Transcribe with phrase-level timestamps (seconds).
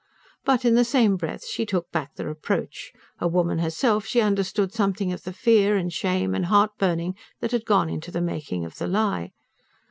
[0.43, 2.91] But in the same breath she took back the reproach.
[3.19, 7.65] A woman herself, she understood something of the fear, and shame, and heartburning that had
[7.65, 9.31] gone to the making of the lie.